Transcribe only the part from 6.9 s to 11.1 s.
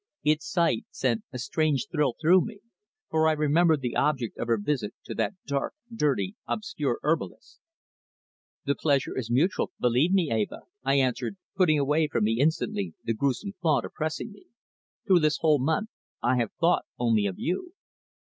herbalist's. "The pleasure is mutual, believe me, Eva," I